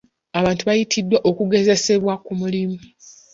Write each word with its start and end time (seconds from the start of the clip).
Abantu 0.39 0.61
baayitiddwa 0.67 1.17
okugezesebwa 1.29 2.13
ku 2.25 2.31
mulimu. 2.39 2.77